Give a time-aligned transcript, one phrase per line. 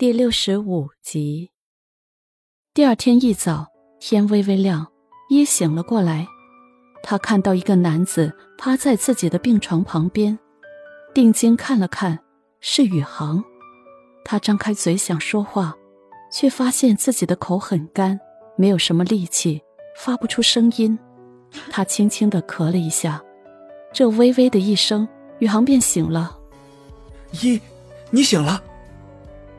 [0.00, 1.50] 第六十五集。
[2.72, 3.66] 第二天一早，
[4.00, 4.90] 天微微亮，
[5.28, 6.26] 一醒了过来，
[7.02, 10.38] 他看到一个男子趴在自己的病床旁边，
[11.12, 12.18] 定睛看了看，
[12.60, 13.44] 是宇航。
[14.24, 15.76] 他张开嘴想说话，
[16.32, 18.18] 却发现自己的口很干，
[18.56, 19.60] 没有什么力气，
[19.98, 20.98] 发不出声音。
[21.70, 23.22] 他轻轻的咳了一下，
[23.92, 25.06] 这微微的一声，
[25.40, 26.38] 宇航便醒了。
[27.42, 27.60] 一，
[28.10, 28.64] 你醒了。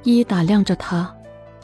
[0.03, 1.15] 一一打量着他，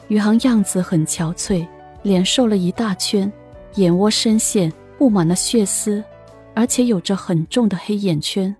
[0.06, 1.66] 宇航样子很憔悴，
[2.02, 3.30] 脸瘦了一大圈，
[3.74, 6.02] 眼窝深陷，布满了血丝，
[6.54, 8.54] 而且有着很重的黑眼圈。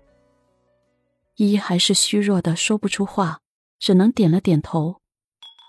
[1.35, 3.39] 一还是虚弱的说不出话，
[3.79, 4.99] 只能点了点头。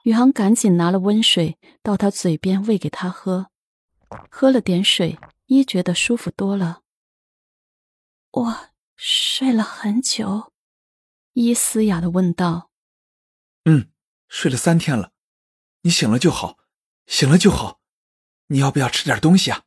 [0.03, 3.47] 宇航赶紧拿了温水到他嘴边喂给他喝，
[4.29, 6.81] 喝了点水，一觉得舒服多了。
[8.33, 8.57] 我
[8.97, 10.53] 睡了很久，
[11.35, 12.71] 依嘶哑的问道
[13.67, 13.87] ：“嗯。”
[14.31, 15.13] 睡了三天了，
[15.83, 16.57] 你醒了就好，
[17.07, 17.81] 醒了就好。
[18.47, 19.65] 你要不要吃点东西啊？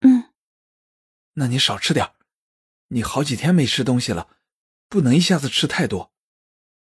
[0.00, 0.24] 嗯，
[1.34, 2.10] 那你少吃点
[2.88, 4.28] 你好几天没吃东西了，
[4.88, 6.12] 不能一下子吃太多。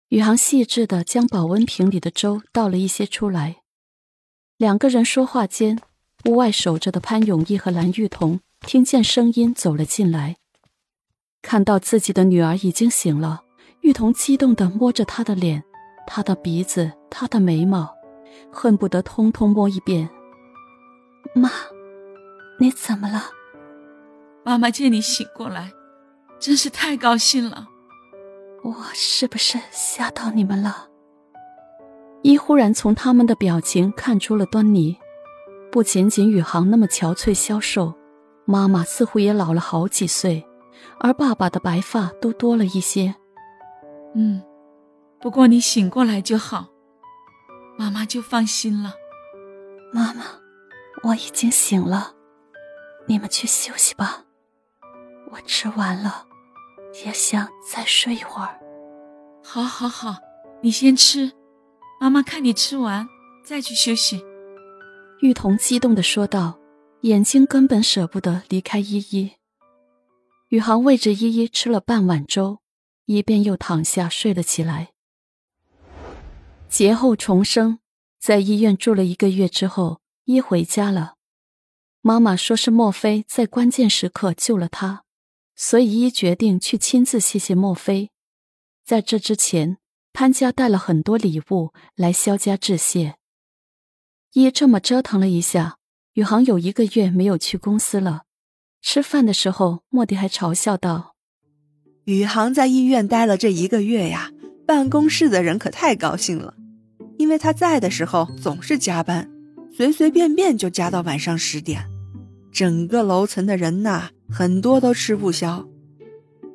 [0.09, 3.62] 宇航细致的将保温瓶里的粥倒了一些出来。
[4.59, 5.81] 两个人说话间，
[6.27, 10.37] 屋外守着的潘永义和蓝玉彤听见声音走了进来，
[11.41, 13.44] 看到自己的女儿已经醒了，
[13.81, 15.64] 玉彤激动的摸着她的脸。
[16.06, 17.94] 他的鼻子，他的眉毛，
[18.52, 20.08] 恨不得通通摸一遍。
[21.34, 21.50] 妈，
[22.58, 23.22] 你怎么了？
[24.44, 25.72] 妈妈见你醒过来，
[26.38, 27.69] 真是太高兴了。
[28.62, 30.88] 我是不是吓到你们了？
[32.22, 34.97] 一忽然从他们的表情看出了端倪，
[35.70, 37.94] 不仅仅宇航那么憔悴消瘦，
[38.44, 40.47] 妈妈似乎也老了好几岁，
[41.00, 43.14] 而爸爸的白发都多了一些。
[44.14, 44.42] 嗯。
[45.25, 46.69] 不过你醒过来就好，
[47.78, 48.92] 妈妈就放心了。
[49.91, 50.27] 妈妈，
[51.03, 52.14] 我已经醒了，
[53.06, 54.27] 你们去休息吧。
[55.31, 56.26] 我吃完了，
[57.06, 58.60] 也想再睡一会儿。
[59.43, 60.16] 好，好，好，
[60.60, 61.32] 你先吃，
[61.99, 63.09] 妈妈看你吃完
[63.43, 64.22] 再去休息。
[65.20, 66.59] 玉彤激动的说道，
[67.00, 69.32] 眼睛根本舍不得离开依依。
[70.50, 72.59] 宇航喂着依依吃了半碗粥，
[73.06, 74.91] 一边又躺下睡了起来。
[76.75, 77.79] 劫后重生，
[78.19, 81.15] 在医院住了一个月之后，一回家了。
[82.01, 85.05] 妈妈说是莫非在关键时刻救了他，
[85.55, 88.11] 所以一决定去亲自谢谢莫非。
[88.85, 89.79] 在这之前，
[90.12, 93.15] 潘家带了很多礼物来萧家致谢。
[94.33, 95.79] 一这么折腾了一下，
[96.15, 98.25] 宇航有一个月没有去公司了。
[98.83, 101.15] 吃饭的时候，莫迪还嘲笑道
[102.06, 104.33] ：“宇航在医院待了这一个月呀，
[104.67, 106.56] 办公室的人可太高兴了。”
[107.25, 109.31] 因为他在的时候总是加班，
[109.75, 111.83] 随随便便就加到晚上十点，
[112.53, 115.67] 整个楼层的人呐，很多都吃不消。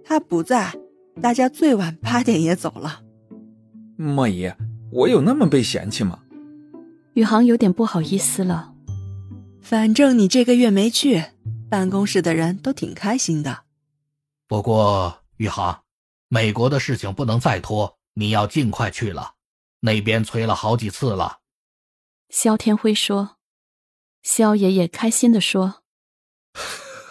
[0.06, 0.75] 他不在，
[1.19, 3.02] 大家最晚八点也走了。
[3.97, 4.53] 莫姨，
[4.91, 6.19] 我有那么被嫌弃吗？
[7.16, 8.75] 宇航有点不好意思了。
[9.63, 11.24] 反正你这个月没去，
[11.68, 13.62] 办公室的人都挺开心的。
[14.47, 15.80] 不过宇航，
[16.28, 19.31] 美国的事情不能再拖，你要尽快去了。
[19.81, 21.40] 那边催了好几次了，
[22.29, 23.38] 肖天辉说
[24.22, 25.84] ：“肖爷爷开心的说，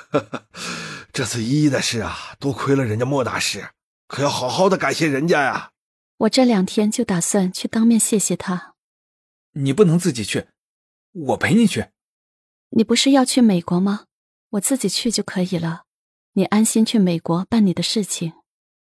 [1.12, 3.71] 这次依依的事啊，多亏了人家莫大师，
[4.07, 5.73] 可要好好的感谢人家呀。
[6.19, 8.75] 我这两天就打算去当面谢谢他。
[9.53, 10.49] 你不能自己去，
[11.12, 11.89] 我陪你去。
[12.71, 14.05] 你不是要去美国吗？
[14.51, 15.84] 我自己去就可以了。
[16.34, 18.34] 你安心去美国办你的事情。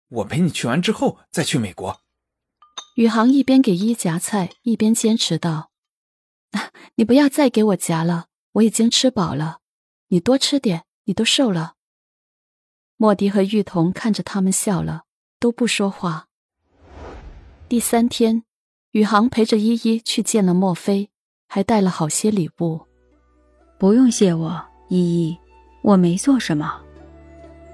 [0.09, 2.03] 我陪你去完之后再去美国。”
[2.97, 5.71] 宇航一边给依依夹菜，一边坚持道
[6.97, 9.59] ：“你不要再给我夹了，我已经吃饱了。
[10.09, 11.75] 你多吃点，你都瘦了。”
[12.99, 15.05] 莫迪和玉彤看着他们笑了，
[15.39, 16.27] 都不说话。
[17.69, 18.43] 第三天，
[18.91, 21.11] 宇航陪着依依去见了莫非，
[21.49, 22.83] 还带了好些礼物。
[23.79, 25.39] 不用谢我，依依，
[25.83, 26.83] 我没做什么。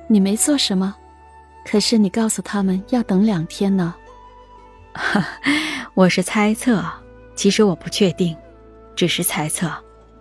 [0.08, 0.94] 你没做什么，
[1.64, 3.96] 可是你告诉他们要等两天呢。
[5.94, 6.84] 我是猜测，
[7.34, 8.36] 其实我不确定，
[8.94, 9.70] 只是猜测，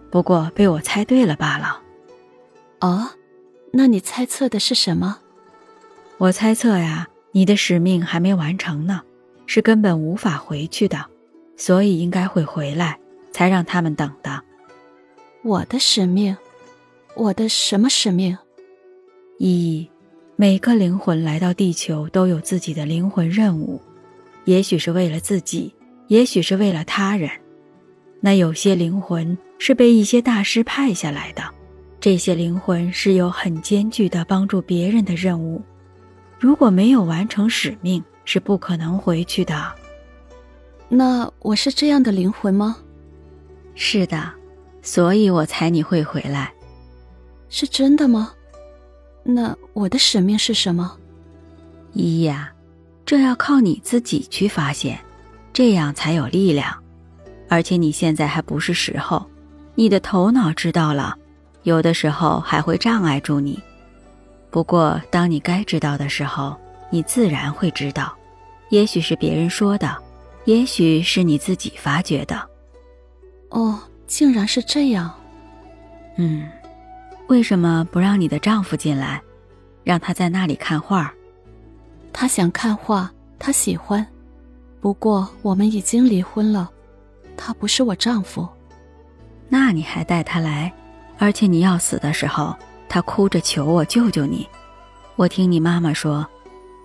[0.10, 1.82] 不过被我猜对了罢了。
[2.82, 3.10] 哦，
[3.72, 5.20] 那你猜测的是什么？
[6.18, 9.02] 我猜测呀，你的使命还没完成呢，
[9.46, 11.06] 是根本无法回去的，
[11.58, 13.00] 所以应该会回来，
[13.32, 14.42] 才让他们等的。
[15.44, 16.36] 我的使命？
[17.16, 18.38] 我的什么使命？
[19.38, 19.90] 意义，
[20.36, 23.82] 每个灵魂来到地球都有自己的灵魂任务。
[24.46, 25.74] 也许是为了自己，
[26.08, 27.30] 也许是为了他人。
[28.22, 31.44] 那有些灵魂是被一些大师派下来的，
[32.00, 35.62] 这些灵魂是有很艰巨的帮助别人的任务，
[36.40, 39.74] 如果没有完成使命，是不可能回去的。
[40.88, 42.78] 那我是这样的灵魂吗？
[43.76, 44.32] 是的，
[44.82, 46.54] 所以我猜你会回来。
[47.50, 48.34] 是真的吗？
[49.24, 50.98] 那我的使命是什么？
[51.94, 52.54] 依依呀，
[53.06, 55.00] 这要靠你自己去发现，
[55.54, 56.76] 这样才有力量。
[57.48, 59.24] 而且你现在还不是时候，
[59.76, 61.16] 你的头脑知道了，
[61.64, 63.62] 有的时候还会障碍住你。
[64.50, 66.56] 不过当你该知道的时候，
[66.90, 68.16] 你自然会知道。
[68.70, 69.96] 也许是别人说的，
[70.46, 72.50] 也许是你自己发觉的。
[73.50, 75.14] 哦，竟然是这样。
[76.18, 76.50] 嗯，
[77.28, 79.22] 为什么不让你的丈夫进来，
[79.84, 81.14] 让他在那里看画？
[82.18, 84.06] 他想看画，他喜欢。
[84.80, 86.72] 不过我们已经离婚了。
[87.36, 88.48] 他不是我丈夫，
[89.50, 90.72] 那你还带他来？
[91.18, 92.56] 而且你要死的时候，
[92.88, 94.48] 他哭着求我救救你。
[95.18, 96.26] 我听你妈妈说，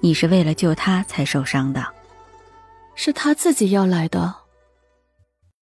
[0.00, 1.87] 你是为了救他才受伤的。
[2.97, 4.35] 是他自己要来的，